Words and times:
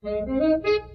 Música 0.00 0.87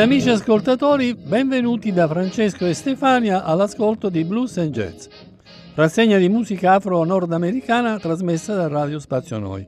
Cari 0.00 0.12
amici 0.12 0.30
ascoltatori, 0.30 1.14
benvenuti 1.14 1.92
da 1.92 2.08
Francesco 2.08 2.64
e 2.64 2.72
Stefania 2.72 3.44
all'ascolto 3.44 4.08
di 4.08 4.24
Blues 4.24 4.56
and 4.56 4.72
Jazz, 4.72 5.04
rassegna 5.74 6.16
di 6.16 6.30
musica 6.30 6.72
afro-nordamericana 6.72 7.98
trasmessa 7.98 8.54
da 8.54 8.66
Radio 8.66 8.98
Spazio 8.98 9.38
Noi. 9.38 9.66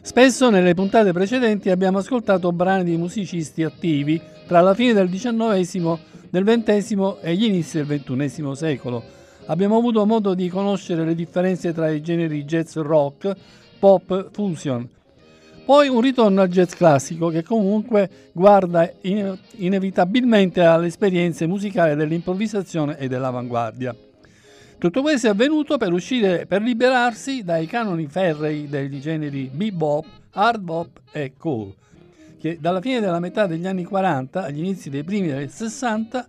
Spesso 0.00 0.48
nelle 0.48 0.74
puntate 0.74 1.12
precedenti 1.12 1.70
abbiamo 1.70 1.98
ascoltato 1.98 2.52
brani 2.52 2.84
di 2.84 2.96
musicisti 2.96 3.64
attivi 3.64 4.22
tra 4.46 4.60
la 4.60 4.74
fine 4.74 4.92
del 4.92 5.10
XIX, 5.10 5.98
del 6.30 6.44
XX 6.44 7.16
e 7.20 7.34
gli 7.34 7.46
inizi 7.46 7.84
del 7.84 8.00
XXI 8.04 8.54
secolo. 8.54 9.02
Abbiamo 9.46 9.76
avuto 9.76 10.06
modo 10.06 10.34
di 10.34 10.48
conoscere 10.48 11.04
le 11.04 11.16
differenze 11.16 11.72
tra 11.72 11.90
i 11.90 12.00
generi 12.00 12.44
jazz 12.44 12.76
rock, 12.76 13.34
pop, 13.80 14.28
fusion, 14.30 14.88
poi 15.68 15.88
un 15.88 16.00
ritorno 16.00 16.40
al 16.40 16.48
jazz 16.48 16.72
classico 16.72 17.28
che 17.28 17.42
comunque 17.42 18.30
guarda 18.32 18.90
in- 19.02 19.36
inevitabilmente 19.56 20.62
alle 20.62 20.86
esperienze 20.86 21.46
musicali 21.46 21.94
dell'improvvisazione 21.94 22.96
e 22.96 23.06
dell'avanguardia. 23.06 23.94
Tutto 24.78 25.02
questo 25.02 25.26
è 25.26 25.30
avvenuto 25.30 25.76
per 25.76 25.92
uscire, 25.92 26.46
per 26.46 26.62
liberarsi 26.62 27.44
dai 27.44 27.66
canoni 27.66 28.06
ferrei 28.06 28.66
dei 28.66 28.98
generi 28.98 29.50
bebop, 29.52 30.06
hard 30.30 30.62
bop 30.62 31.00
e 31.12 31.34
cool, 31.36 31.74
che 32.40 32.56
dalla 32.58 32.80
fine 32.80 33.00
della 33.00 33.20
metà 33.20 33.46
degli 33.46 33.66
anni 33.66 33.84
40 33.84 34.44
agli 34.44 34.60
inizi 34.60 34.88
dei 34.88 35.04
primi 35.04 35.28
del 35.28 35.50
60 35.50 36.26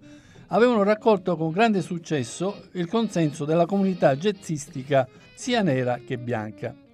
avevano 0.48 0.84
raccolto 0.84 1.38
con 1.38 1.52
grande 1.52 1.82
successo 1.82 2.64
il 2.74 2.90
consenso 2.90 3.46
della 3.46 3.66
comunità 3.66 4.18
jazzistica 4.18 5.08
sia 5.34 5.62
nera 5.62 5.98
che 6.06 6.18
bianca. 6.18 6.88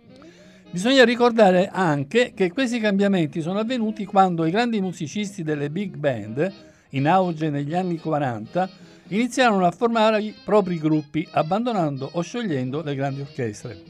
Bisogna 0.76 1.06
ricordare 1.06 1.70
anche 1.72 2.34
che 2.36 2.52
questi 2.52 2.82
cambiamenti 2.82 3.40
sono 3.40 3.60
avvenuti 3.60 4.04
quando 4.04 4.46
i 4.46 4.52
grandi 4.52 4.82
musicisti 4.82 5.42
delle 5.42 5.70
big 5.70 5.96
band, 5.96 6.52
in 6.90 7.08
auge 7.08 7.50
negli 7.50 7.74
anni 7.74 7.98
40, 7.98 8.70
iniziarono 9.08 9.66
a 9.66 9.72
formare 9.72 10.22
i 10.22 10.36
propri 10.44 10.78
gruppi, 10.78 11.26
abbandonando 11.32 12.10
o 12.12 12.22
sciogliendo 12.22 12.84
le 12.84 12.94
grandi 12.94 13.22
orchestre. 13.22 13.82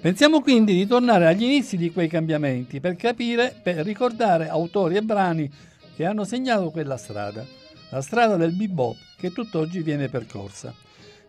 Pensiamo 0.00 0.42
quindi 0.42 0.74
di 0.74 0.86
tornare 0.86 1.26
agli 1.26 1.42
inizi 1.42 1.76
di 1.76 1.90
quei 1.90 2.06
cambiamenti 2.06 2.78
per 2.78 2.94
capire, 2.94 3.52
per 3.60 3.78
ricordare 3.78 4.48
autori 4.48 4.94
e 4.94 5.02
brani 5.02 5.50
che 5.96 6.04
hanno 6.04 6.22
segnato 6.22 6.70
quella 6.70 6.96
strada, 6.96 7.44
la 7.90 8.00
strada 8.00 8.36
del 8.36 8.54
bebop 8.54 8.96
che 9.16 9.32
tutt'oggi 9.32 9.82
viene 9.82 10.08
percorsa 10.08 10.83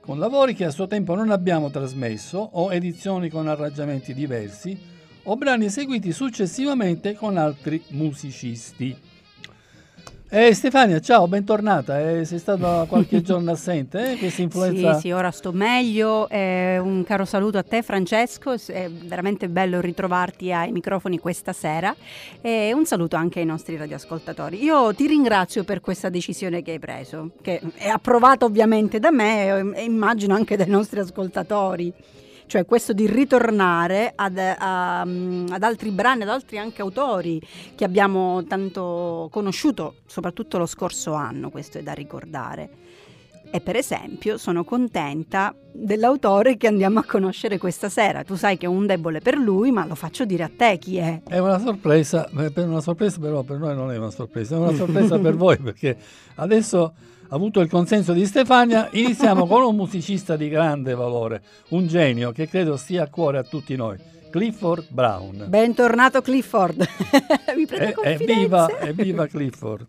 con 0.05 0.19
lavori 0.19 0.53
che 0.53 0.65
a 0.65 0.69
suo 0.69 0.85
tempo 0.85 1.15
non 1.15 1.31
abbiamo 1.31 1.71
trasmesso 1.71 2.37
o 2.37 2.71
edizioni 2.71 3.27
con 3.27 3.47
arrangiamenti 3.47 4.13
diversi 4.13 4.77
o 5.23 5.35
brani 5.35 5.65
eseguiti 5.65 6.11
successivamente 6.11 7.15
con 7.15 7.37
altri 7.37 7.81
musicisti. 7.89 8.95
Eh, 10.37 10.53
Stefania, 10.53 10.99
ciao, 10.99 11.29
bentornata. 11.29 11.97
Eh, 11.97 12.25
sei 12.25 12.39
stata 12.39 12.83
qualche 12.89 13.21
giorno 13.23 13.51
assente, 13.51 14.11
eh? 14.11 14.17
questa 14.17 14.41
influenza? 14.41 14.95
Sì, 14.95 14.99
sì, 14.99 15.11
ora 15.11 15.31
sto 15.31 15.53
meglio. 15.53 16.27
Eh, 16.27 16.77
un 16.77 17.05
caro 17.05 17.23
saluto 17.23 17.57
a 17.57 17.63
te, 17.63 17.81
Francesco. 17.81 18.53
È 18.53 18.89
veramente 18.89 19.47
bello 19.47 19.79
ritrovarti 19.79 20.51
ai 20.51 20.73
microfoni 20.73 21.19
questa 21.19 21.53
sera. 21.53 21.95
E 22.41 22.73
un 22.73 22.85
saluto 22.85 23.15
anche 23.15 23.39
ai 23.39 23.45
nostri 23.45 23.77
radioascoltatori. 23.77 24.61
Io 24.61 24.93
ti 24.93 25.07
ringrazio 25.07 25.63
per 25.63 25.79
questa 25.79 26.09
decisione 26.09 26.61
che 26.61 26.71
hai 26.71 26.79
preso, 26.79 27.31
che 27.41 27.61
è 27.75 27.87
approvata 27.87 28.43
ovviamente 28.43 28.99
da 28.99 29.11
me 29.11 29.73
e 29.73 29.83
immagino 29.85 30.35
anche 30.35 30.57
dai 30.57 30.67
nostri 30.67 30.99
ascoltatori 30.99 31.93
cioè 32.47 32.65
questo 32.65 32.93
di 32.93 33.07
ritornare 33.07 34.11
ad, 34.15 34.37
a, 34.37 35.01
ad, 35.01 35.63
altri 35.63 35.91
brani, 35.91 36.23
ad 36.23 36.29
altri 36.29 36.57
anche 36.57 36.81
autori 36.81 37.41
che 37.75 37.83
abbiamo 37.83 38.43
tanto 38.45 39.29
conosciuto, 39.31 39.95
soprattutto 40.05 40.57
lo 40.57 40.65
scorso 40.65 41.13
anno, 41.13 41.49
questo 41.49 41.77
è 41.77 41.81
da 41.83 41.93
ricordare. 41.93 42.83
E 43.51 43.61
per 43.61 43.77
esempio 43.77 44.37
sono 44.37 44.65
contenta 44.65 45.55
dell'autore 45.71 46.57
che 46.57 46.67
andiamo 46.67 46.99
a 46.99 47.05
conoscere 47.05 47.57
questa 47.57 47.87
sera. 47.89 48.23
Tu 48.23 48.35
sai 48.35 48.57
che 48.57 48.67
ho 48.67 48.71
un 48.71 48.85
debole 48.85 49.21
per 49.21 49.37
lui, 49.37 49.71
ma 49.71 49.85
lo 49.85 49.95
faccio 49.95 50.25
dire 50.25 50.43
a 50.43 50.51
te 50.53 50.77
chi 50.77 50.97
è. 50.97 51.21
È 51.25 51.37
una 51.37 51.59
sorpresa, 51.59 52.29
per 52.33 52.67
una 52.67 52.81
sorpresa 52.81 53.19
però 53.19 53.43
per 53.43 53.59
noi 53.59 53.75
non 53.75 53.91
è 53.91 53.97
una 53.97 54.11
sorpresa, 54.11 54.55
è 54.55 54.59
una 54.59 54.73
sorpresa 54.73 55.17
per 55.19 55.35
voi 55.35 55.55
perché 55.63 55.95
adesso 56.35 56.93
avuto 57.35 57.59
il 57.59 57.69
consenso 57.69 58.13
di 58.13 58.25
Stefania, 58.25 58.87
iniziamo 58.91 59.45
con 59.45 59.61
un 59.61 59.75
musicista 59.75 60.37
di 60.37 60.47
grande 60.47 60.95
valore, 60.95 61.41
un 61.69 61.85
genio 61.85 62.31
che 62.31 62.47
credo 62.47 62.77
stia 62.77 63.03
a 63.03 63.09
cuore 63.09 63.37
a 63.37 63.43
tutti 63.43 63.75
noi. 63.75 63.97
Clifford 64.29 64.85
Brown. 64.89 65.45
Bentornato 65.47 66.21
Clifford. 66.21 66.85
Mi 67.55 67.65
prende 67.65 67.95
e, 68.03 68.11
evviva, 68.13 68.79
evviva 68.79 69.27
Clifford. 69.27 69.85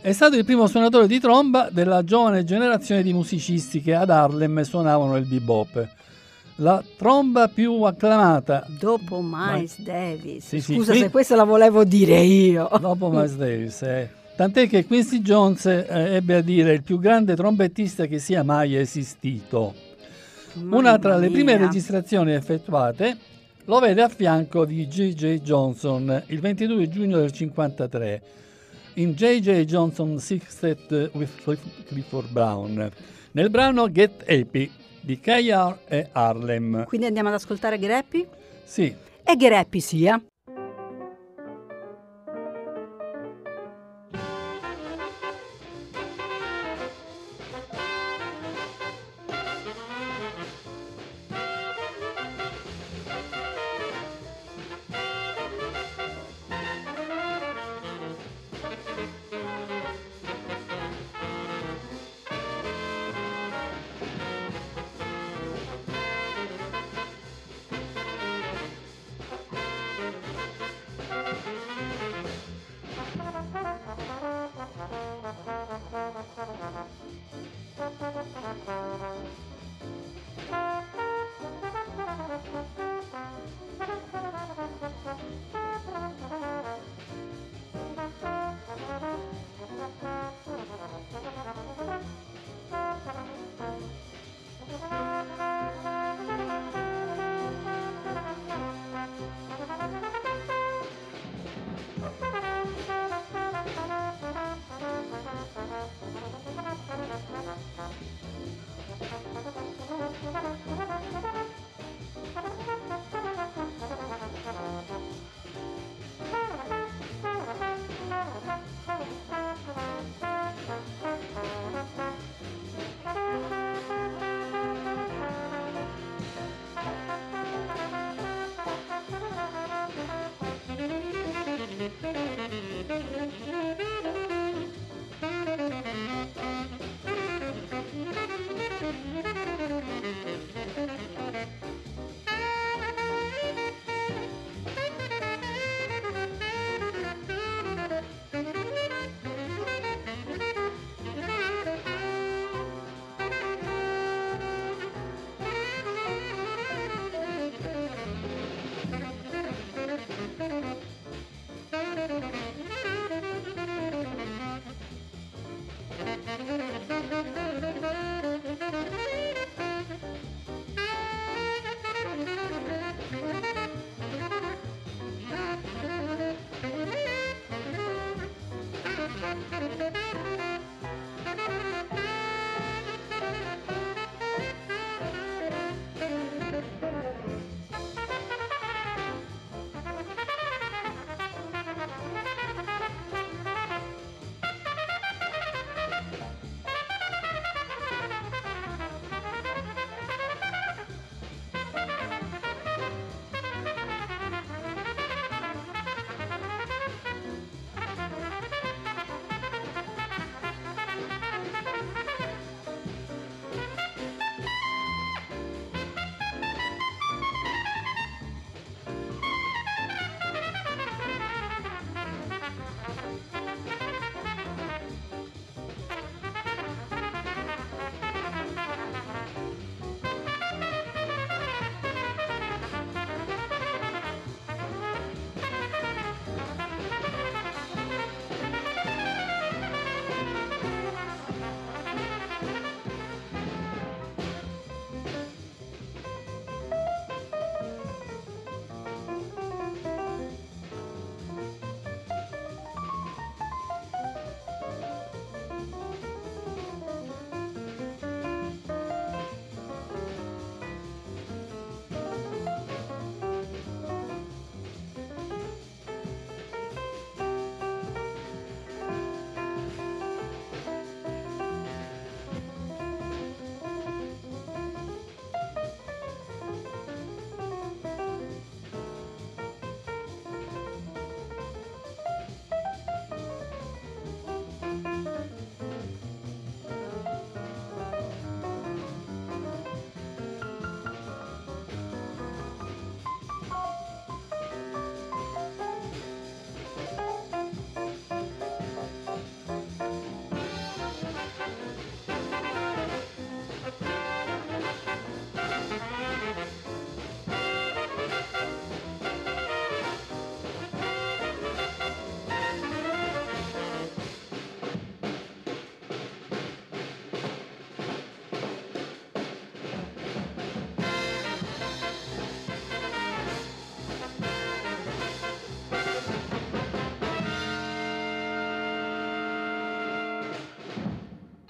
È 0.00 0.12
stato 0.12 0.36
il 0.36 0.44
primo 0.44 0.66
suonatore 0.66 1.06
di 1.06 1.18
tromba 1.18 1.68
della 1.70 2.04
giovane 2.04 2.44
generazione 2.44 3.02
di 3.02 3.12
musicisti 3.12 3.82
che 3.82 3.94
ad 3.94 4.10
Harlem 4.10 4.60
suonavano 4.62 5.16
il 5.16 5.24
bebop. 5.24 5.88
La 6.56 6.82
tromba 6.96 7.48
più 7.48 7.82
acclamata. 7.82 8.66
Dopo 8.68 9.20
Miles 9.22 9.78
Ma... 9.78 9.84
Davis. 9.84 10.46
Sì, 10.46 10.60
Scusa 10.60 10.92
sì, 10.92 11.00
se 11.00 11.10
questa 11.10 11.34
la 11.34 11.44
volevo 11.44 11.84
dire 11.84 12.20
io. 12.20 12.68
Dopo 12.80 13.08
Miles 13.10 13.36
Davis, 13.36 13.82
eh. 13.82 14.17
Tant'è 14.38 14.68
che 14.68 14.86
Quincy 14.86 15.20
Jones 15.20 15.66
eh, 15.66 15.84
ebbe 15.88 16.36
a 16.36 16.40
dire 16.42 16.72
il 16.72 16.84
più 16.84 17.00
grande 17.00 17.34
trombettista 17.34 18.06
che 18.06 18.20
sia 18.20 18.44
mai 18.44 18.76
esistito. 18.76 19.74
Mamma 20.52 20.76
Una 20.76 20.98
tra 21.00 21.16
le 21.16 21.28
prime 21.28 21.56
registrazioni 21.56 22.34
effettuate 22.34 23.16
lo 23.64 23.80
vede 23.80 24.00
a 24.00 24.08
fianco 24.08 24.64
di 24.64 24.86
J.J. 24.86 25.40
Johnson 25.40 26.22
il 26.26 26.38
22 26.38 26.88
giugno 26.88 27.16
del 27.16 27.32
1953 27.36 28.22
in 28.94 29.14
J.J. 29.14 29.64
Johnson 29.64 30.20
Sixtet 30.20 31.10
with 31.14 31.58
Clifford 31.88 32.30
Brown 32.30 32.92
nel 33.32 33.50
brano 33.50 33.90
Get 33.90 34.22
Happy 34.24 34.70
di 35.00 35.18
KR 35.18 35.78
e 35.88 36.10
Harlem. 36.12 36.84
Quindi 36.84 37.08
andiamo 37.08 37.30
ad 37.30 37.34
ascoltare 37.34 37.76
Greppi? 37.76 38.24
Sì. 38.62 38.94
E 39.24 39.34
Greppi 39.34 39.80
sia. 39.80 40.22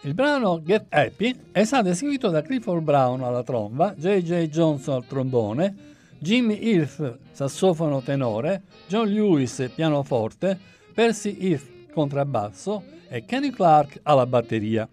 Il 0.09 0.15
brano 0.15 0.62
Get 0.62 0.87
Happy 0.88 1.38
è 1.53 1.65
stato 1.65 1.91
eseguito 1.91 2.31
da 2.31 2.41
Clifford 2.41 2.83
Brown 2.83 3.23
alla 3.23 3.43
tromba, 3.43 3.93
J.J. 3.95 4.49
Johnson 4.49 4.95
al 4.95 5.07
trombone, 5.07 5.75
Jimmy 6.19 6.67
Hirth 6.67 7.19
sassofono 7.31 8.00
tenore, 8.00 8.62
John 8.87 9.07
Lewis 9.07 9.71
pianoforte, 9.75 10.59
Percy 10.95 11.37
Hirth 11.38 11.93
contrabbasso 11.93 12.83
e 13.07 13.27
Kenny 13.27 13.50
Clark 13.50 14.00
alla 14.03 14.25
batteria. 14.25 14.88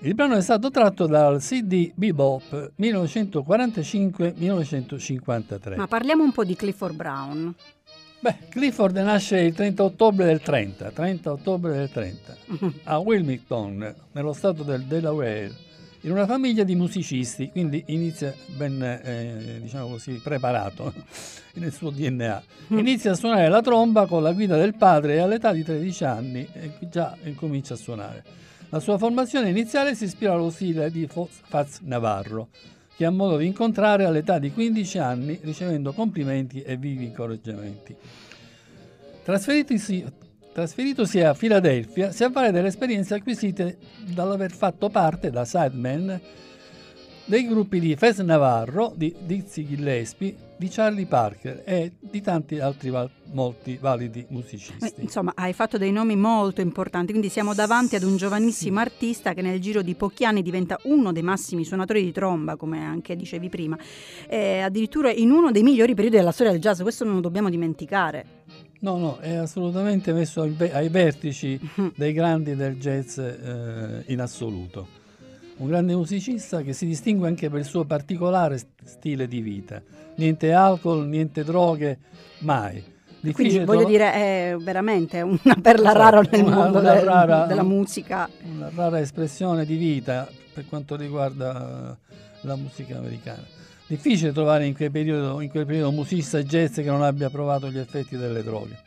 Il 0.00 0.14
brano 0.16 0.34
è 0.34 0.40
stato 0.40 0.70
tratto 0.70 1.06
dal 1.06 1.38
CD 1.38 1.92
Bebop 1.94 2.72
1945-1953. 2.80 5.76
Ma 5.76 5.86
parliamo 5.86 6.24
un 6.24 6.32
po' 6.32 6.42
di 6.42 6.56
Clifford 6.56 6.96
Brown. 6.96 7.54
Beh, 8.22 8.36
Clifford 8.50 8.98
nasce 8.98 9.40
il 9.40 9.54
30 9.54 9.82
ottobre 9.82 10.26
del 10.26 10.42
30, 10.42 10.90
30 10.90 11.32
ottobre 11.32 11.72
del 11.72 11.90
30, 11.90 12.36
a 12.84 12.98
Wilmington, 12.98 13.94
nello 14.12 14.34
stato 14.34 14.62
del 14.62 14.82
Delaware, 14.82 15.50
in 16.02 16.10
una 16.10 16.26
famiglia 16.26 16.62
di 16.62 16.74
musicisti, 16.74 17.48
quindi 17.50 17.82
inizia 17.86 18.34
ben, 18.56 18.82
eh, 18.82 19.60
diciamo 19.62 19.88
così, 19.88 20.20
preparato 20.22 20.92
nel 21.54 21.72
suo 21.72 21.88
DNA. 21.88 22.42
Mm. 22.74 22.78
Inizia 22.78 23.12
a 23.12 23.14
suonare 23.14 23.48
la 23.48 23.62
tromba 23.62 24.04
con 24.06 24.22
la 24.22 24.32
guida 24.32 24.58
del 24.58 24.76
padre 24.76 25.14
e 25.14 25.18
all'età 25.20 25.52
di 25.52 25.64
13 25.64 26.04
anni 26.04 26.46
e 26.52 26.72
già 26.90 27.16
incomincia 27.24 27.72
a 27.72 27.78
suonare. 27.78 28.24
La 28.68 28.80
sua 28.80 28.98
formazione 28.98 29.48
iniziale 29.48 29.94
si 29.94 30.04
ispira 30.04 30.34
allo 30.34 30.50
stile 30.50 30.90
di 30.90 31.08
Fats 31.08 31.80
Navarro, 31.80 32.48
che 33.00 33.06
ha 33.06 33.10
modo 33.10 33.38
di 33.38 33.46
incontrare 33.46 34.04
all'età 34.04 34.38
di 34.38 34.52
15 34.52 34.98
anni 34.98 35.38
ricevendo 35.40 35.94
complimenti 35.94 36.60
e 36.60 36.76
vivi 36.76 37.06
incoraggiamenti. 37.06 37.96
Trasferitosi, 39.22 40.04
a 41.22 41.32
Filadelfia, 41.32 42.12
si 42.12 42.24
avvale 42.24 42.50
delle 42.50 42.68
esperienze 42.68 43.14
acquisite 43.14 43.78
dall'aver 44.04 44.50
fatto 44.50 44.90
parte 44.90 45.30
da 45.30 45.46
sideman 45.46 46.20
dei 47.24 47.46
gruppi 47.46 47.80
di 47.80 47.96
Fez 47.96 48.18
Navarro, 48.18 48.92
di 48.94 49.16
Dizzy 49.24 49.66
Gillespie, 49.66 50.36
di 50.60 50.68
Charlie 50.68 51.06
Parker 51.06 51.62
e 51.64 51.92
di 51.98 52.20
tanti 52.20 52.60
altri 52.60 52.90
val- 52.90 53.08
molti 53.32 53.78
validi 53.80 54.26
musicisti. 54.28 55.00
Insomma, 55.00 55.32
hai 55.34 55.54
fatto 55.54 55.78
dei 55.78 55.90
nomi 55.90 56.16
molto 56.16 56.60
importanti, 56.60 57.12
quindi 57.12 57.30
siamo 57.30 57.54
davanti 57.54 57.96
ad 57.96 58.02
un 58.02 58.18
giovanissimo 58.18 58.78
sì. 58.78 58.84
artista 58.84 59.32
che 59.32 59.40
nel 59.40 59.58
giro 59.58 59.80
di 59.80 59.94
pochi 59.94 60.26
anni 60.26 60.42
diventa 60.42 60.78
uno 60.82 61.12
dei 61.12 61.22
massimi 61.22 61.64
suonatori 61.64 62.04
di 62.04 62.12
tromba, 62.12 62.56
come 62.56 62.84
anche 62.84 63.16
dicevi 63.16 63.48
prima, 63.48 63.78
e 64.28 64.60
addirittura 64.60 65.10
in 65.10 65.30
uno 65.30 65.50
dei 65.50 65.62
migliori 65.62 65.94
periodi 65.94 66.18
della 66.18 66.30
storia 66.30 66.52
del 66.52 66.60
jazz, 66.60 66.82
questo 66.82 67.04
non 67.04 67.14
lo 67.14 67.20
dobbiamo 67.20 67.48
dimenticare. 67.48 68.44
No, 68.80 68.98
no, 68.98 69.16
è 69.16 69.36
assolutamente 69.36 70.12
messo 70.12 70.42
ai 70.42 70.88
vertici 70.90 71.58
dei 71.96 72.12
grandi 72.12 72.54
del 72.54 72.76
jazz 72.76 73.16
eh, 73.16 74.04
in 74.08 74.20
assoluto 74.20 74.99
un 75.60 75.68
grande 75.68 75.94
musicista 75.94 76.62
che 76.62 76.72
si 76.72 76.86
distingue 76.86 77.28
anche 77.28 77.50
per 77.50 77.60
il 77.60 77.66
suo 77.66 77.84
particolare 77.84 78.58
stile 78.82 79.28
di 79.28 79.40
vita. 79.40 79.80
Niente 80.16 80.52
alcol, 80.52 81.06
niente 81.06 81.44
droghe, 81.44 81.98
mai. 82.40 82.82
Difficile 83.20 83.64
Quindi 83.64 83.64
voglio 83.64 83.86
dire, 83.86 84.12
è 84.12 84.56
veramente 84.58 85.20
una 85.20 85.56
perla 85.60 85.92
rara 85.92 86.22
nel 86.22 86.42
una, 86.42 86.54
mondo 86.56 86.78
una 86.78 87.02
rara, 87.02 87.44
della 87.44 87.62
musica. 87.62 88.28
Una 88.42 88.70
rara 88.74 89.00
espressione 89.00 89.66
di 89.66 89.76
vita 89.76 90.26
per 90.54 90.64
quanto 90.66 90.96
riguarda 90.96 91.96
la 92.40 92.56
musica 92.56 92.96
americana. 92.96 93.44
Difficile 93.86 94.32
trovare 94.32 94.64
in 94.64 94.74
quel 94.74 94.90
periodo, 94.90 95.42
in 95.42 95.50
quel 95.50 95.66
periodo 95.66 95.90
un 95.90 95.96
musicista 95.96 96.42
jazz 96.42 96.76
che 96.76 96.84
non 96.84 97.02
abbia 97.02 97.28
provato 97.28 97.70
gli 97.70 97.78
effetti 97.78 98.16
delle 98.16 98.42
droghe. 98.42 98.78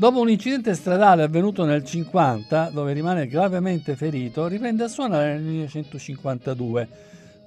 Dopo 0.00 0.20
un 0.20 0.30
incidente 0.30 0.74
stradale 0.74 1.24
avvenuto 1.24 1.64
nel 1.64 1.82
50, 1.82 2.70
dove 2.72 2.92
rimane 2.92 3.26
gravemente 3.26 3.96
ferito, 3.96 4.46
riprende 4.46 4.84
a 4.84 4.88
suonare 4.88 5.32
nel 5.32 5.42
1952, 5.42 6.88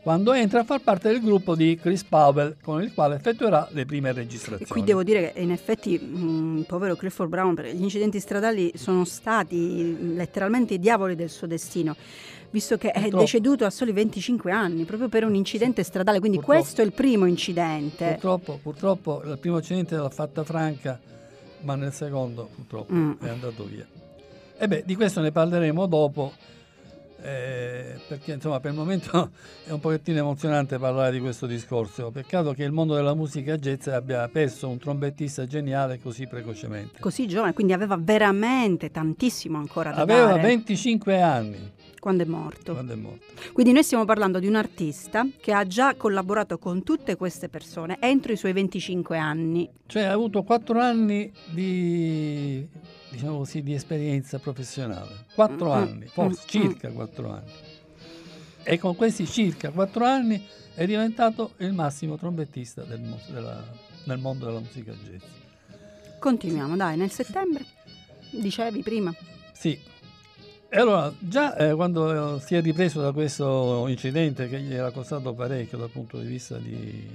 quando 0.04 0.34
entra 0.34 0.60
a 0.60 0.64
far 0.66 0.82
parte 0.82 1.08
del 1.08 1.22
gruppo 1.22 1.56
di 1.56 1.80
Chris 1.82 2.04
Powell, 2.04 2.58
con 2.62 2.82
il 2.82 2.94
quale 2.94 3.16
effettuerà 3.16 3.70
le 3.72 3.86
prime 3.86 4.12
registrazioni. 4.12 4.64
E 4.64 4.68
qui 4.68 4.84
devo 4.84 5.02
dire 5.02 5.32
che 5.32 5.40
in 5.40 5.52
effetti, 5.52 5.98
mh, 5.98 6.66
povero 6.68 6.98
Clifford 6.98 7.30
Brown, 7.30 7.56
gli 7.74 7.84
incidenti 7.84 8.20
stradali 8.20 8.74
sono 8.76 9.06
stati 9.06 10.14
letteralmente 10.14 10.74
i 10.74 10.80
diavoli 10.80 11.16
del 11.16 11.30
suo 11.30 11.48
destino 11.48 11.96
visto 12.50 12.78
che 12.78 12.92
è 12.92 13.08
deceduto 13.08 13.64
a 13.64 13.70
soli 13.70 13.94
25 13.94 14.52
anni 14.52 14.84
proprio 14.84 15.08
per 15.08 15.24
un 15.24 15.36
incidente 15.36 15.84
stradale, 15.84 16.20
quindi 16.20 16.40
purtroppo. 16.40 16.62
questo 16.64 16.82
è 16.82 16.84
il 16.84 16.92
primo 16.92 17.26
incidente. 17.28 18.08
Purtroppo, 18.20 18.60
purtroppo 18.62 19.22
il 19.24 19.38
primo 19.40 19.56
incidente 19.60 19.96
l'ha 19.96 20.10
fatta 20.10 20.44
franca 20.44 21.00
ma 21.62 21.76
nel 21.76 21.94
secondo 21.94 22.50
purtroppo 22.54 22.94
mm. 22.94 23.12
è 23.22 23.30
andato 23.30 23.66
via. 23.66 23.86
E 24.58 24.68
beh, 24.68 24.84
di 24.86 24.96
questo 24.96 25.22
ne 25.22 25.32
parleremo 25.32 25.88
dopo, 25.88 26.34
eh, 27.24 28.00
perché 28.08 28.34
insomma 28.34 28.60
per 28.60 28.72
il 28.72 28.78
momento 28.78 29.32
è 29.66 29.72
un 29.72 29.80
pochettino 29.80 30.20
emozionante 30.20 30.78
parlare 30.78 31.12
di 31.12 31.20
questo 31.20 31.46
discorso. 31.46 32.12
Peccato 32.12 32.54
che 32.54 32.64
il 32.64 32.72
mondo 32.72 32.96
della 32.96 33.14
musica 33.14 33.58
jazz 33.58 33.88
abbia 33.88 34.28
perso 34.28 34.68
un 34.68 34.78
trombettista 34.78 35.46
geniale 35.46 36.00
così 36.00 36.28
precocemente. 36.28 37.00
Così 37.00 37.28
giovane, 37.28 37.54
quindi 37.54 37.74
aveva 37.74 37.98
veramente 38.00 38.92
tantissimo 38.92 39.58
ancora 39.58 39.92
da 39.92 40.02
aveva 40.02 40.20
dare. 40.20 40.32
Aveva 40.34 40.48
25 40.48 41.22
anni. 41.22 41.72
Quando 42.02 42.24
è, 42.24 42.26
morto. 42.26 42.74
Quando 42.74 42.94
è 42.94 42.96
morto. 42.96 43.26
Quindi 43.54 43.74
noi 43.74 43.84
stiamo 43.84 44.06
parlando 44.06 44.40
di 44.40 44.48
un 44.48 44.56
artista 44.56 45.24
che 45.40 45.54
ha 45.54 45.68
già 45.68 45.94
collaborato 45.94 46.58
con 46.58 46.82
tutte 46.82 47.16
queste 47.16 47.48
persone 47.48 47.98
entro 48.00 48.32
i 48.32 48.38
suoi 48.38 48.54
25 48.54 49.20
anni. 49.20 49.70
Cioè 49.86 50.02
ha 50.06 50.12
avuto 50.12 50.42
4 50.42 50.80
anni 50.82 51.32
di, 51.52 52.68
diciamo 53.12 53.38
così, 53.38 53.62
di 53.62 53.76
esperienza 53.76 54.40
professionale. 54.40 55.26
4 55.36 55.56
mm-hmm. 55.56 55.78
anni, 55.78 56.08
forse 56.08 56.58
mm-hmm. 56.58 56.70
circa 56.70 56.90
4 56.90 57.30
anni. 57.32 57.52
E 58.64 58.80
con 58.80 58.96
questi 58.96 59.28
circa 59.28 59.70
4 59.70 60.04
anni 60.04 60.44
è 60.74 60.88
diventato 60.88 61.52
il 61.58 61.72
massimo 61.72 62.18
trombettista 62.18 62.82
del, 62.82 63.16
della, 63.30 63.64
nel 64.06 64.18
mondo 64.18 64.46
della 64.46 64.58
musica 64.58 64.92
jazz. 64.92 65.22
Continuiamo, 66.18 66.76
dai, 66.76 66.98
nel 66.98 67.12
settembre, 67.12 67.64
dicevi 68.32 68.82
prima. 68.82 69.14
Sì, 69.54 69.80
e 70.74 70.80
allora, 70.80 71.12
già 71.20 71.54
eh, 71.58 71.74
quando 71.76 72.40
si 72.40 72.56
è 72.56 72.62
ripreso 72.62 73.02
da 73.02 73.12
questo 73.12 73.88
incidente 73.90 74.48
che 74.48 74.58
gli 74.62 74.74
era 74.74 74.90
costato 74.92 75.34
parecchio 75.34 75.78
dal 75.78 75.90
punto 75.90 76.18
di 76.18 76.26
vista 76.26 76.56
di 76.56 77.10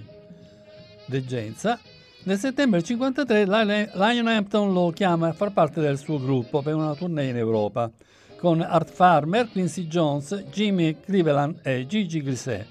degenza, 1.06 1.80
nel 2.24 2.36
settembre 2.36 2.82
del 2.82 2.96
1953 2.98 3.96
Lion 3.96 4.26
Hampton 4.26 4.74
lo 4.74 4.90
chiama 4.90 5.28
a 5.28 5.32
far 5.32 5.54
parte 5.54 5.80
del 5.80 5.96
suo 5.96 6.20
gruppo 6.20 6.60
per 6.60 6.74
una 6.74 6.94
tournée 6.94 7.30
in 7.30 7.38
Europa 7.38 7.90
con 8.36 8.60
Art 8.60 8.90
Farmer, 8.90 9.48
Quincy 9.48 9.86
Jones, 9.86 10.34
Jimmy 10.50 11.00
Cleveland 11.00 11.60
e 11.62 11.86
Gigi 11.86 12.22
Grisset. 12.22 12.66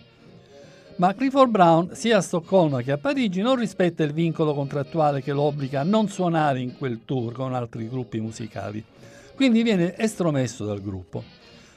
Ma 0.97 1.15
Clifford 1.15 1.49
Brown, 1.49 1.89
sia 1.95 2.17
a 2.17 2.21
Stoccolma 2.21 2.83
che 2.83 2.91
a 2.91 2.99
Parigi, 2.99 3.41
non 3.41 3.55
rispetta 3.55 4.03
il 4.03 4.13
vincolo 4.13 4.53
contrattuale 4.53 5.23
che 5.23 5.33
lo 5.33 5.41
obbliga 5.41 5.79
a 5.79 5.83
non 5.83 6.09
suonare 6.09 6.59
in 6.59 6.77
quel 6.77 7.01
tour 7.05 7.33
con 7.33 7.55
altri 7.55 7.89
gruppi 7.89 8.19
musicali 8.19 8.93
quindi 9.35 9.61
viene 9.63 9.95
estromesso 9.97 10.65
dal 10.65 10.81
gruppo. 10.81 11.23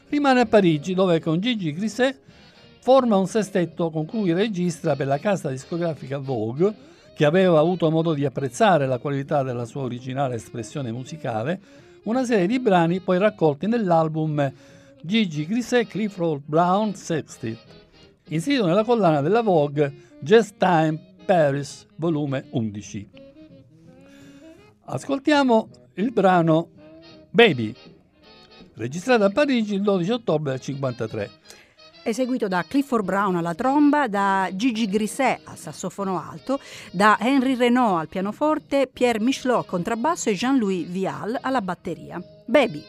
Rimane 0.09 0.41
a 0.41 0.47
Parigi 0.47 0.95
dove 0.95 1.21
con 1.21 1.41
Gigi 1.41 1.73
Grisset 1.73 2.19
forma 2.81 3.17
un 3.17 3.27
sestetto 3.27 3.91
con 3.91 4.07
cui 4.07 4.33
registra 4.33 4.97
per 4.97 5.07
la 5.07 5.19
casa 5.19 5.51
discografica 5.51 6.19
Vogue, 6.19 6.75
che 7.15 7.25
aveva 7.25 7.59
avuto 7.59 7.91
modo 7.91 8.15
di 8.15 8.25
apprezzare 8.25 8.87
la 8.87 8.99
qualità 8.99 9.43
della 9.43 9.67
sua 9.67 9.83
originale 9.83 10.37
espressione 10.37 10.93
musicale, 10.93 11.61
una 12.05 12.25
serie 12.25 12.47
di 12.47 12.61
brani 12.61 13.01
poi 13.01 13.19
raccolti 13.19 13.67
nell'album 13.67 14.51
Gigi 15.03 15.45
Grisset 15.47 15.89
Clifford 15.89 16.43
Brown 16.47 16.95
Sextet, 16.95 17.59
inserito 18.29 18.67
nella 18.67 18.85
collana 18.85 19.21
della 19.21 19.43
Vogue 19.43 19.93
Just 20.21 20.55
Time 20.57 21.17
Paris, 21.27 21.87
volume 21.97 22.47
11. 22.51 23.11
Ascoltiamo 24.85 25.69
il 25.95 26.13
brano 26.13 26.71
Baby, 27.39 27.73
registrata 28.75 29.27
a 29.27 29.31
Parigi 29.31 29.75
il 29.75 29.83
12 29.83 30.11
ottobre 30.11 30.51
del 30.51 30.61
1953. 30.61 31.31
Eseguito 32.03 32.49
da 32.49 32.65
Clifford 32.67 33.05
Brown 33.05 33.37
alla 33.37 33.55
tromba, 33.55 34.09
da 34.09 34.49
Gigi 34.53 34.89
Grisset 34.89 35.43
al 35.45 35.57
sassofono 35.57 36.21
alto, 36.21 36.59
da 36.91 37.17
Henry 37.21 37.55
Renault 37.55 38.01
al 38.01 38.09
pianoforte, 38.09 38.89
Pierre 38.93 39.21
Michelot 39.21 39.59
al 39.59 39.67
contrabbasso 39.67 40.31
e 40.31 40.35
Jean-Louis 40.35 40.89
Vial 40.89 41.39
alla 41.41 41.61
batteria. 41.61 42.21
Baby. 42.45 42.83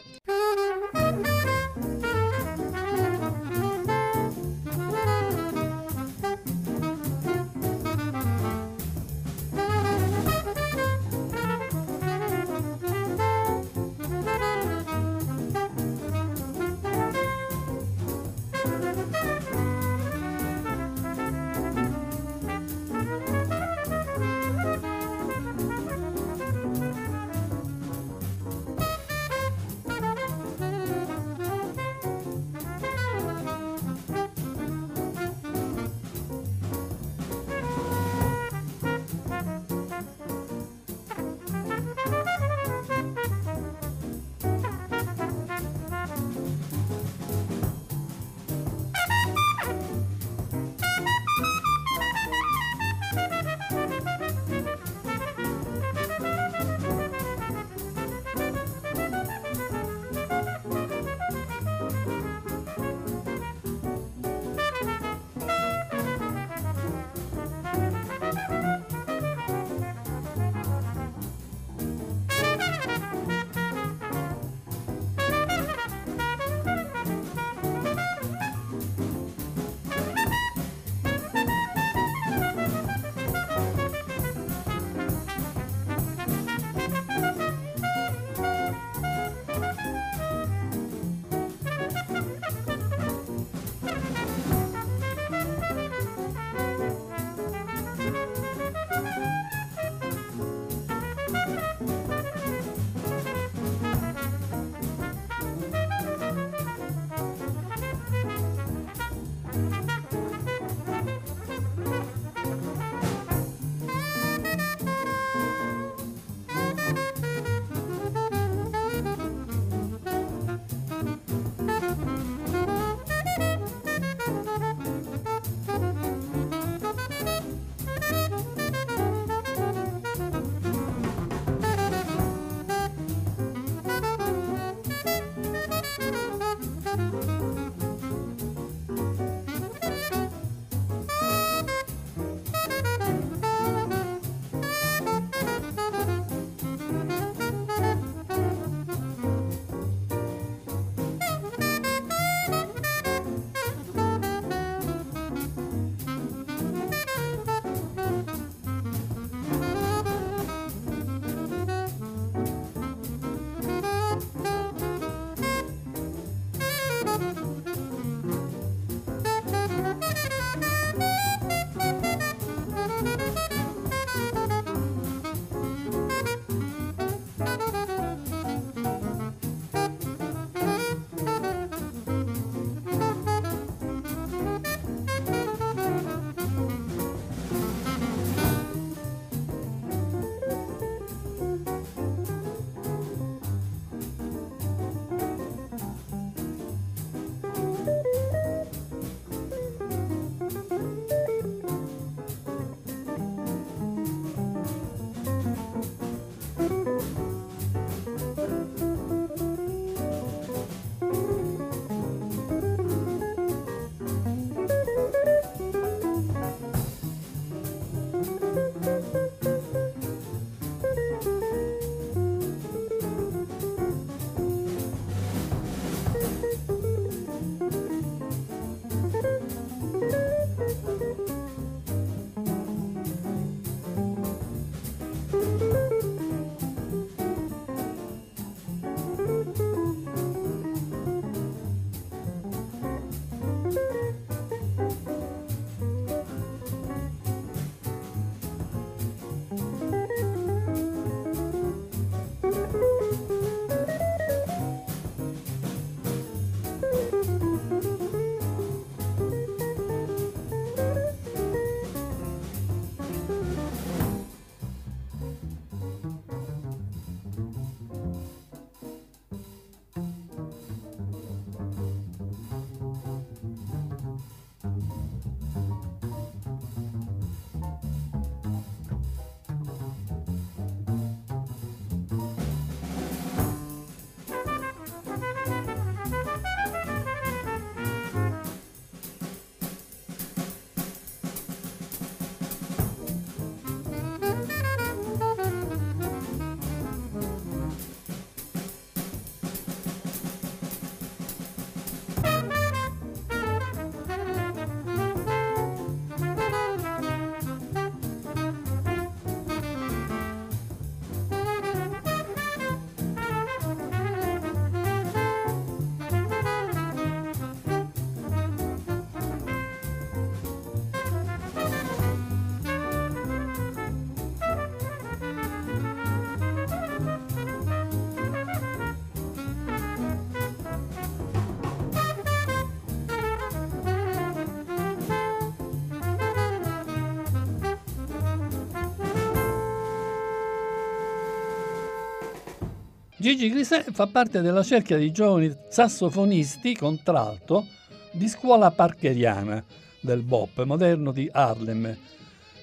Gigi 343.20 343.50
Grisè 343.50 343.84
fa 343.92 344.06
parte 344.06 344.40
della 344.40 344.62
cerchia 344.62 344.96
di 344.96 345.12
giovani 345.12 345.54
sassofonisti 345.68 346.74
contralto 346.74 347.66
di 348.12 348.26
scuola 348.26 348.70
parkeriana 348.70 349.62
del 350.00 350.22
bop 350.22 350.62
moderno 350.62 351.12
di 351.12 351.28
Harlem, 351.30 351.94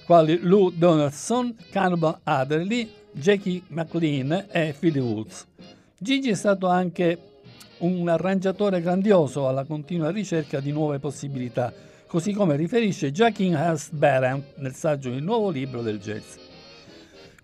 quali 0.04 0.36
Lou 0.40 0.70
Donaldson, 0.70 1.54
Cannibal 1.70 2.18
Adderley, 2.24 2.90
Jackie 3.12 3.62
McLean 3.68 4.46
e 4.50 4.74
Philly 4.76 4.98
Woods. 4.98 5.46
Gigi 5.96 6.30
è 6.30 6.34
stato 6.34 6.66
anche 6.66 7.36
un 7.78 8.08
arrangiatore 8.08 8.80
grandioso 8.80 9.46
alla 9.46 9.62
continua 9.62 10.10
ricerca 10.10 10.58
di 10.58 10.72
nuove 10.72 10.98
possibilità, 10.98 11.72
così 12.08 12.32
come 12.32 12.56
riferisce 12.56 13.12
Jackie 13.12 13.54
Hurst 13.54 13.92
Barham 13.92 14.42
nel 14.56 14.74
saggio 14.74 15.10
Il 15.10 15.22
nuovo 15.22 15.50
libro 15.50 15.82
del 15.82 16.00
jazz. 16.00 16.47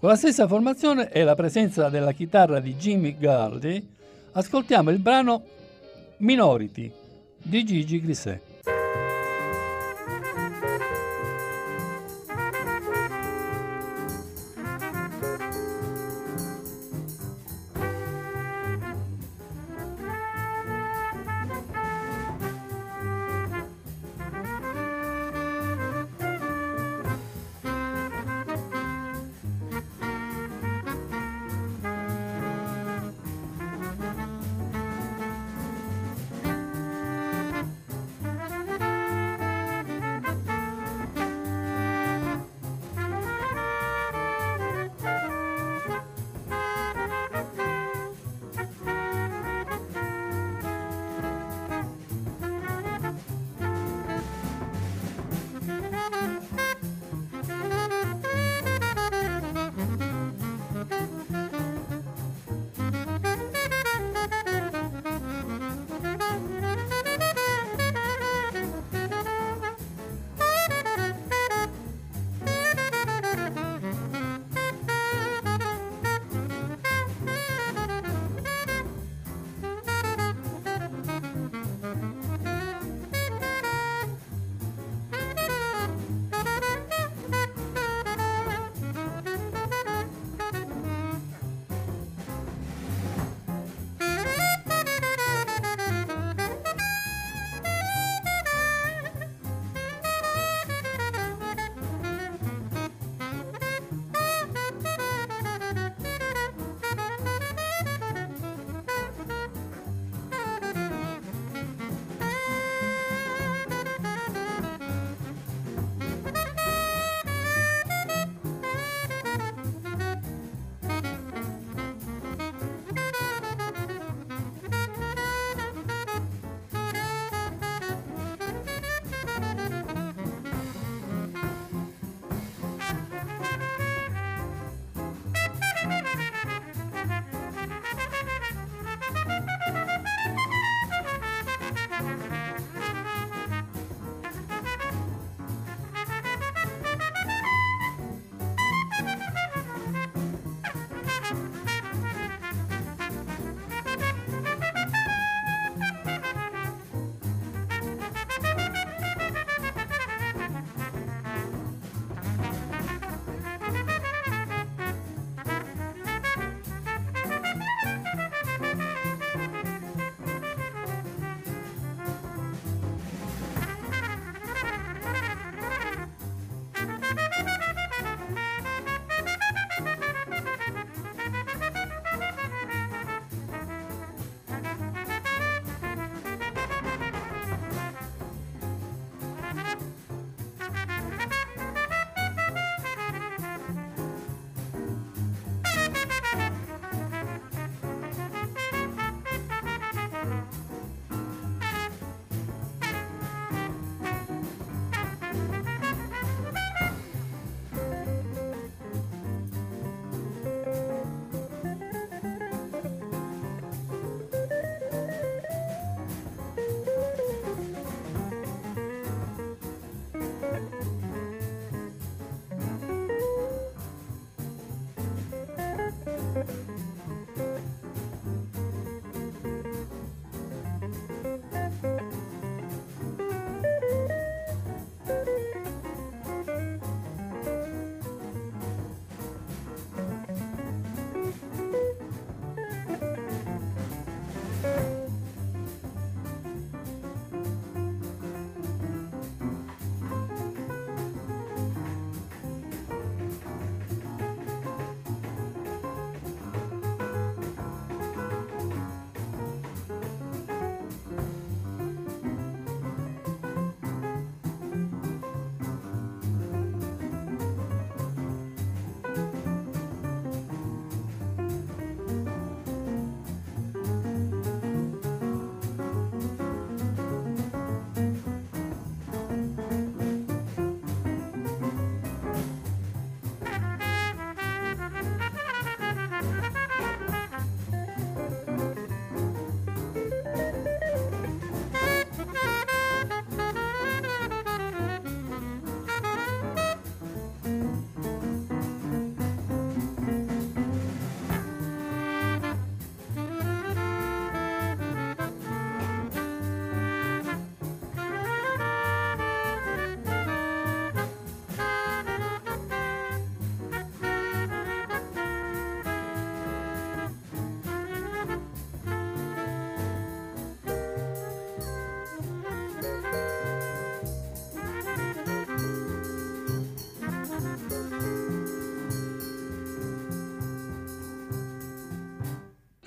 Con 0.04 0.12
la 0.12 0.18
stessa 0.18 0.46
formazione 0.46 1.10
e 1.10 1.24
la 1.24 1.34
presenza 1.34 1.88
della 1.88 2.12
chitarra 2.12 2.60
di 2.60 2.74
Jimmy 2.74 3.16
Gardy, 3.16 3.88
ascoltiamo 4.32 4.90
il 4.90 4.98
brano 4.98 5.42
Minority 6.18 6.92
di 7.38 7.64
Gigi 7.64 8.02
Grisè. 8.02 8.38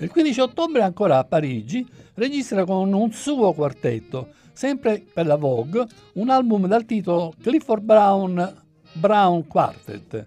Il 0.00 0.10
15 0.10 0.40
ottobre 0.40 0.82
ancora 0.82 1.18
a 1.18 1.24
Parigi 1.24 1.84
registra 2.14 2.64
con 2.64 2.92
un 2.92 3.10
suo 3.10 3.52
quartetto, 3.52 4.28
sempre 4.52 5.04
per 5.12 5.26
la 5.26 5.34
Vogue, 5.34 5.86
un 6.14 6.30
album 6.30 6.68
dal 6.68 6.84
titolo 6.84 7.32
Clifford 7.42 7.82
Brown 7.82 8.62
Brown 8.92 9.46
Quartet, 9.48 10.26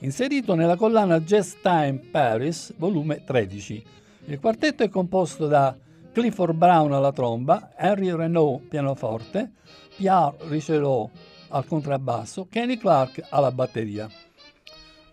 inserito 0.00 0.54
nella 0.54 0.76
collana 0.76 1.20
Jazz 1.20 1.54
Time 1.60 2.00
Paris, 2.10 2.72
volume 2.76 3.24
13. 3.24 3.84
Il 4.26 4.38
quartetto 4.38 4.84
è 4.84 4.88
composto 4.88 5.48
da 5.48 5.76
Clifford 6.12 6.54
Brown 6.54 6.92
alla 6.92 7.12
tromba, 7.12 7.72
Henry 7.76 8.14
Renault 8.14 8.68
pianoforte, 8.68 9.54
Pierre 9.96 10.36
Richelot 10.48 11.10
al 11.48 11.66
contrabbasso, 11.66 12.46
Kenny 12.48 12.76
Clark 12.76 13.26
alla 13.30 13.50
batteria. 13.50 14.08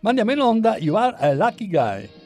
Mandiamo 0.01 0.31
in 0.31 0.39
onda 0.39 0.77
You 0.77 0.95
Are 0.95 1.15
a 1.17 1.33
Lucky 1.33 1.67
Guy. 1.67 2.16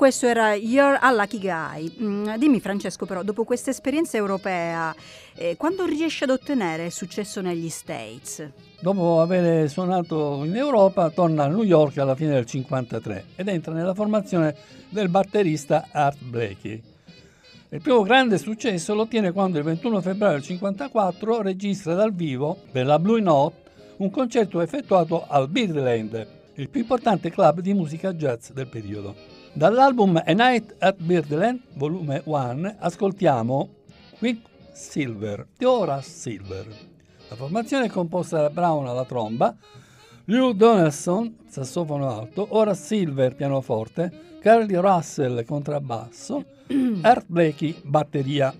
Questo 0.00 0.24
era 0.24 0.54
You're 0.54 0.96
a 0.98 1.12
Lucky 1.12 1.38
Guy. 1.38 1.94
Mm, 2.00 2.36
dimmi 2.36 2.58
Francesco 2.58 3.04
però, 3.04 3.22
dopo 3.22 3.44
questa 3.44 3.68
esperienza 3.68 4.16
europea, 4.16 4.94
eh, 5.34 5.56
quando 5.58 5.84
riesci 5.84 6.24
ad 6.24 6.30
ottenere 6.30 6.88
successo 6.88 7.42
negli 7.42 7.68
States? 7.68 8.50
Dopo 8.80 9.20
aver 9.20 9.68
suonato 9.68 10.42
in 10.46 10.56
Europa, 10.56 11.10
torna 11.10 11.44
a 11.44 11.48
New 11.48 11.64
York 11.64 11.98
alla 11.98 12.14
fine 12.14 12.30
del 12.30 12.46
1953 12.48 13.24
ed 13.36 13.48
entra 13.48 13.74
nella 13.74 13.92
formazione 13.92 14.56
del 14.88 15.10
batterista 15.10 15.88
Art 15.90 16.16
Blakey. 16.22 16.82
Il 17.68 17.82
primo 17.82 18.00
grande 18.00 18.38
successo 18.38 18.94
lo 18.94 19.02
ottiene 19.02 19.32
quando 19.32 19.58
il 19.58 19.64
21 19.64 20.00
febbraio 20.00 20.38
del 20.38 20.46
1954 20.46 21.42
registra 21.42 21.92
dal 21.92 22.14
vivo 22.14 22.56
per 22.72 22.86
la 22.86 22.98
Blue 22.98 23.20
Note 23.20 23.56
un 23.98 24.08
concerto 24.08 24.62
effettuato 24.62 25.26
al 25.28 25.50
Birdland, 25.50 26.26
il 26.54 26.70
più 26.70 26.80
importante 26.80 27.30
club 27.30 27.60
di 27.60 27.74
musica 27.74 28.14
jazz 28.14 28.48
del 28.52 28.66
periodo. 28.66 29.29
Dall'album 29.52 30.22
A 30.24 30.32
Night 30.32 30.76
at 30.78 30.96
Birdland, 31.02 31.60
volume 31.74 32.22
1, 32.24 32.76
ascoltiamo 32.78 33.68
Quick 34.16 34.46
Silver 34.72 35.44
di 35.58 35.64
Horace 35.64 36.08
Silver. 36.08 36.66
La 37.28 37.34
formazione 37.34 37.86
è 37.86 37.88
composta 37.88 38.40
da 38.40 38.50
Brown 38.50 38.86
alla 38.86 39.04
tromba, 39.04 39.54
Lou 40.26 40.52
Donaldson, 40.52 41.38
sassofono 41.48 42.08
alto, 42.08 42.46
Horace 42.50 42.80
Silver, 42.80 43.34
pianoforte, 43.34 44.38
Carly 44.40 44.76
Russell, 44.76 45.44
contrabbasso, 45.44 46.44
Art 47.00 47.24
Blakey, 47.26 47.74
batteria. 47.82 48.54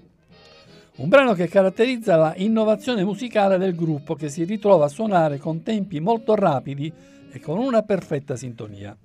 Un 0.96 1.09
brano 1.09 1.35
che 1.35 1.46
caratterizza 1.46 2.16
la 2.16 2.35
innovazione 2.37 3.05
musicale 3.05 3.59
del 3.59 3.76
gruppo 3.76 4.16
che 4.16 4.29
si 4.29 4.42
ritrova 4.42 4.87
a 4.87 4.88
suonare 4.88 5.38
con 5.38 5.62
tempi 5.62 6.00
molto 6.00 6.35
rapidi 6.35 6.92
e 7.31 7.40
con 7.40 7.59
una 7.59 7.83
perfetta 7.83 8.35
sintonia. 8.35 8.96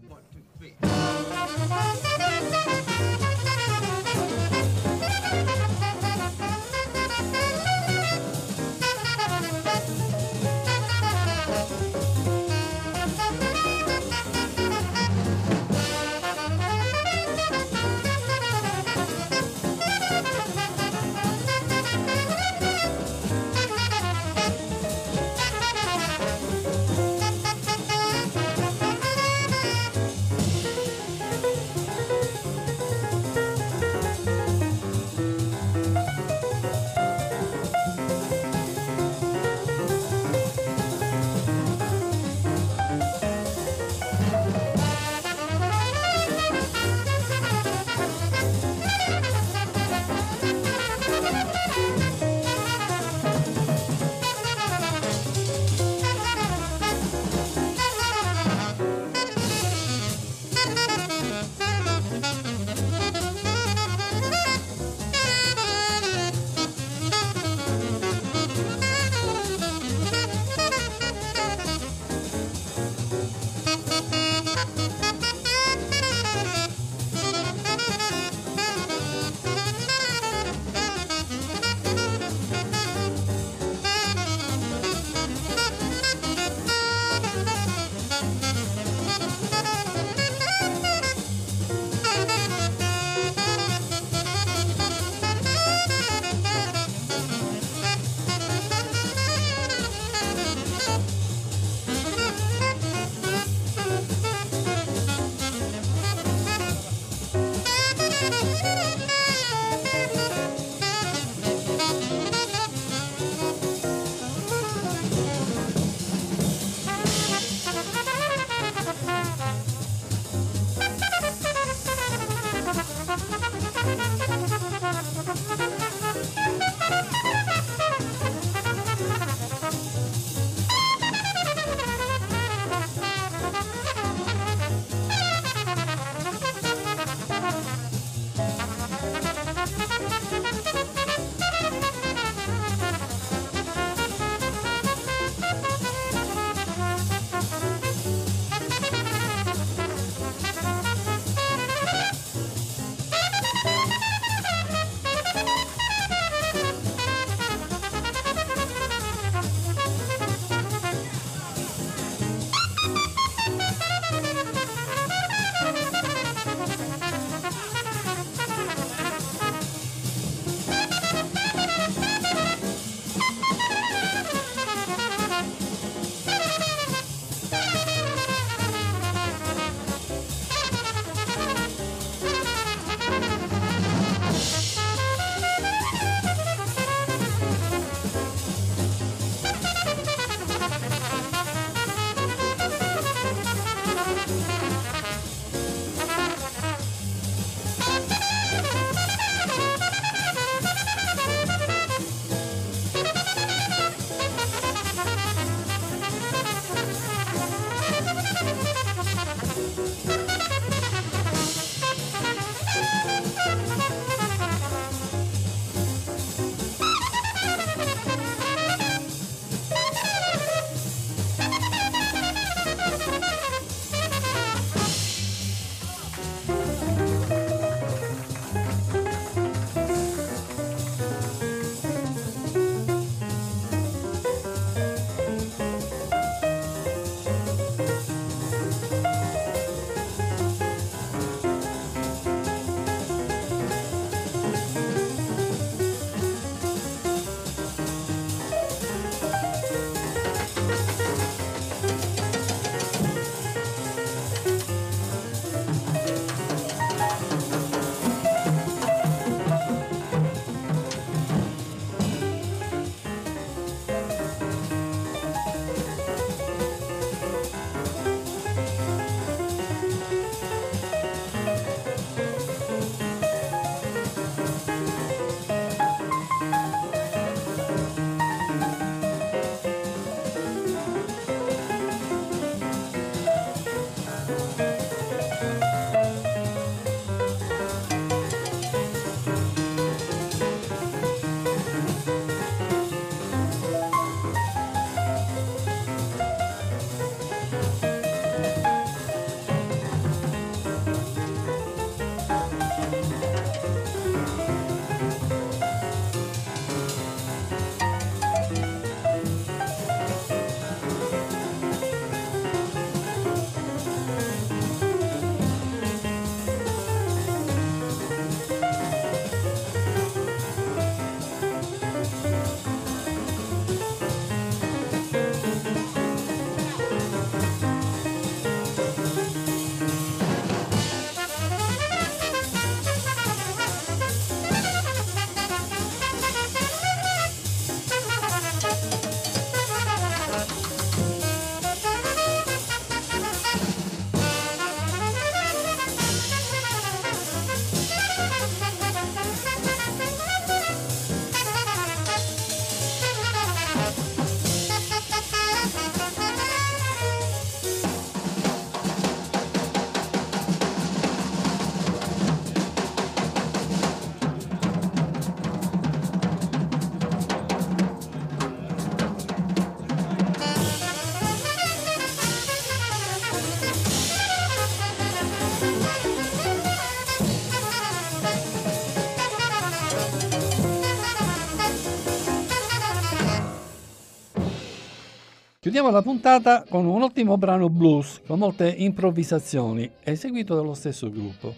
Chiudiamo 385.75 385.93
la 385.93 386.03
puntata 386.03 386.63
con 386.69 386.85
un 386.85 387.01
ottimo 387.01 387.37
brano 387.37 387.67
blues 387.67 388.21
con 388.25 388.39
molte 388.39 388.69
improvvisazioni, 388.69 389.91
eseguito 390.03 390.55
dallo 390.55 390.73
stesso 390.73 391.11
gruppo. 391.11 391.53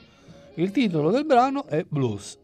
Il 0.56 0.72
titolo 0.72 1.12
del 1.12 1.24
brano 1.24 1.68
è 1.68 1.86
Blues. 1.88 2.40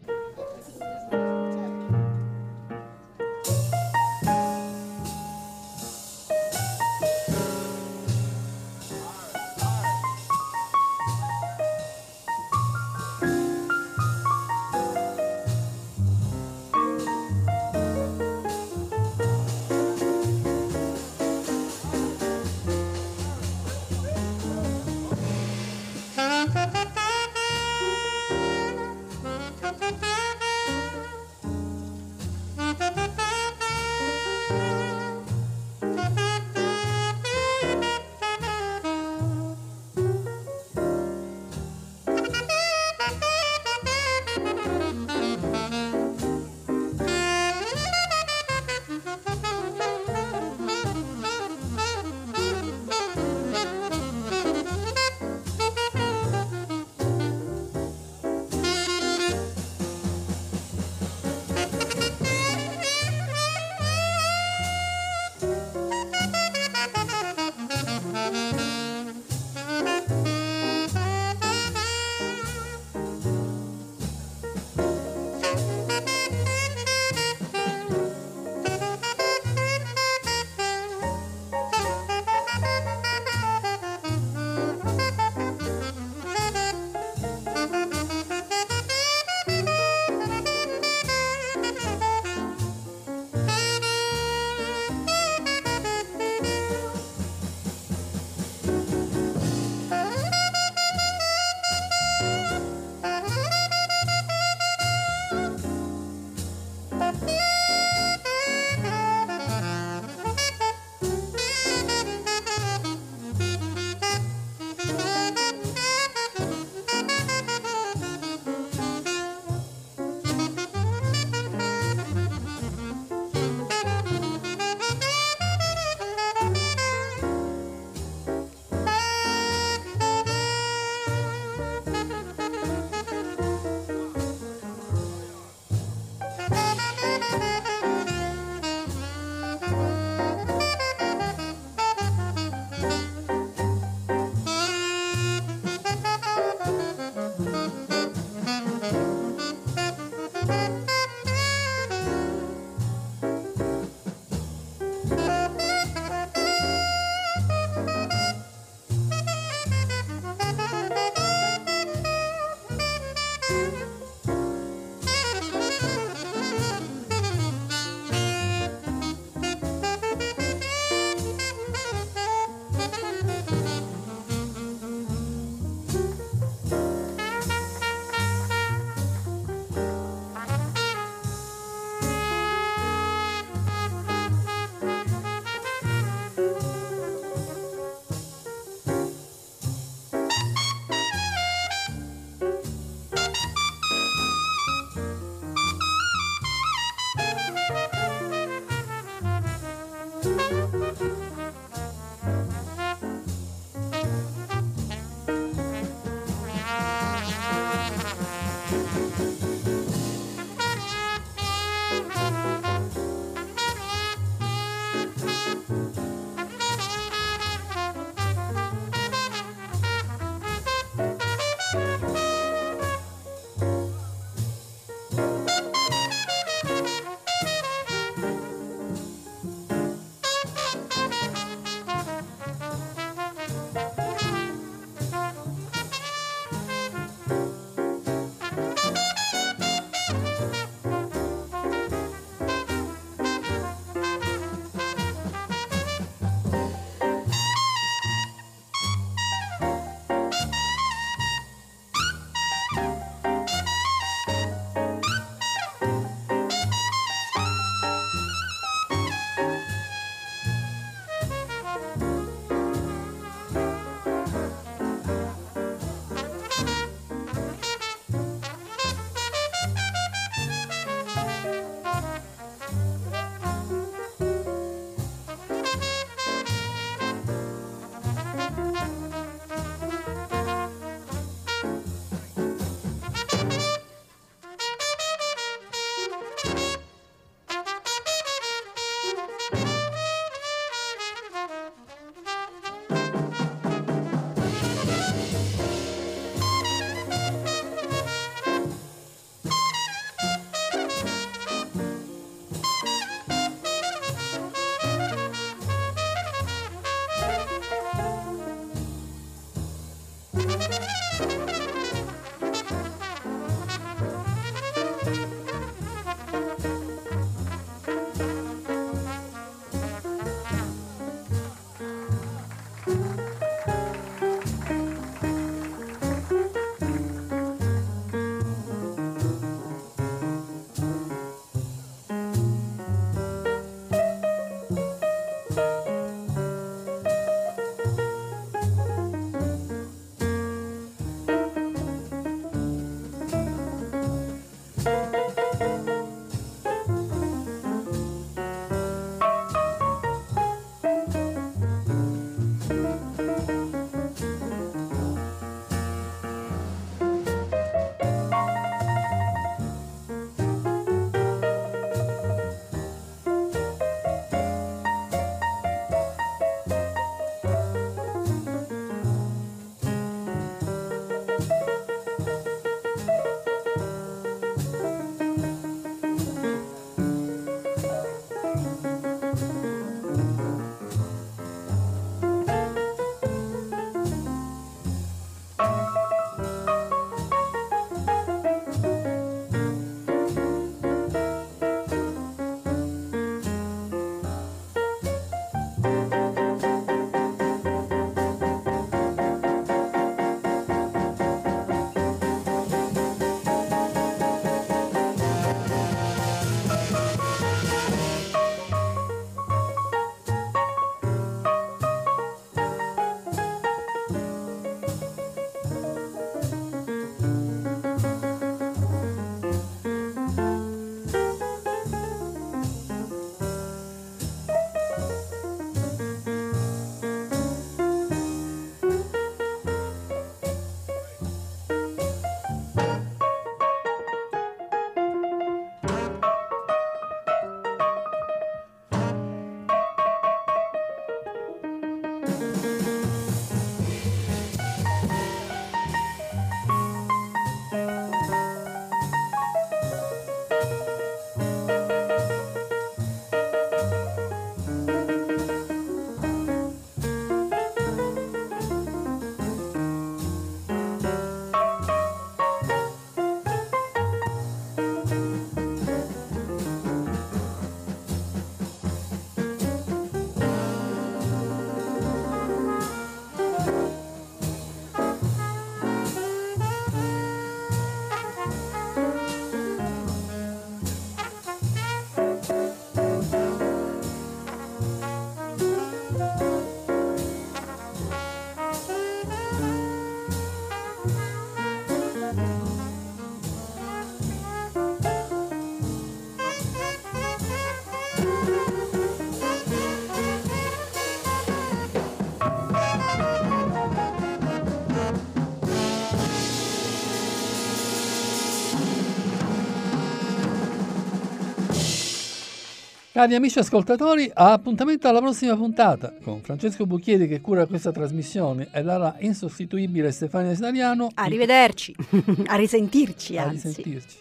Cari 513.14 513.36
amici 513.36 513.60
ascoltatori, 513.60 514.28
appuntamento 514.34 515.08
alla 515.08 515.20
prossima 515.20 515.56
puntata 515.56 516.16
con 516.24 516.42
Francesco 516.42 516.88
Bucchieri 516.88 517.28
che 517.28 517.42
cura 517.42 517.68
questa 517.68 517.92
trasmissione 517.92 518.70
e 518.72 518.82
la 518.82 519.14
insostituibile 519.20 520.12
Stefania 520.12 520.52
Italiano. 520.52 521.10
Arrivederci, 521.14 521.96
a 522.48 522.56
risentirci. 522.56 523.38
A 523.38 523.44
anzi. 523.44 523.68
risentirci. 523.68 524.18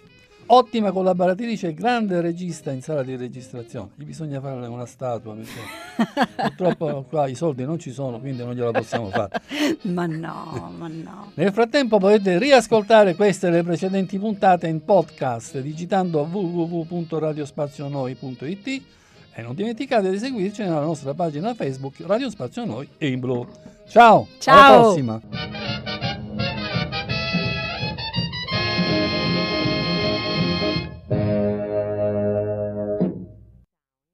Ottima 0.55 0.93
collaboratrice 0.93 1.69
e 1.69 1.75
grande 1.75 2.21
regista 2.21 2.73
in 2.73 2.83
sala 2.83 3.03
di 3.03 3.17
registrazione. 3.17 3.93
Gli 3.95 4.05
bisogna 4.05 4.39
fare 4.39 4.67
una 4.67 4.85
statua 4.85 5.35
perché 5.35 5.61
purtroppo 6.37 7.07
qua 7.09 7.27
i 7.27 7.35
soldi 7.35 7.65
non 7.65 7.79
ci 7.79 7.91
sono, 7.91 8.21
quindi 8.21 8.45
non 8.45 8.53
gliela 8.53 8.71
possiamo 8.71 9.09
fare. 9.09 9.31
ma 9.89 10.05
no, 10.05 10.71
ma 10.77 10.89
no. 10.89 11.33
Nel 11.37 11.55
frattempo 11.55 11.97
potete 11.97 12.39
riascoltare 12.39 13.15
queste 13.15 13.47
e 13.47 13.51
le 13.51 13.63
precedenti 13.63 14.19
puntate 14.19 14.67
in 14.67 14.85
podcast 14.85 15.59
digitando 15.59 16.29
www.radiospazionoi.it 16.31 18.83
e 19.33 19.41
non 19.41 19.55
dimenticate 19.55 20.11
di 20.11 20.19
seguirci 20.19 20.65
nella 20.65 20.83
nostra 20.83 21.15
pagina 21.15 21.55
Facebook 21.55 22.03
Radio 22.05 22.29
Spazio 22.29 22.67
Noi 22.67 22.87
e 22.99 23.09
in 23.09 23.21
blu. 23.21 23.49
Ciao, 23.89 24.29
Ciao. 24.39 24.55
alla 24.55 24.81
prossima! 24.83 25.19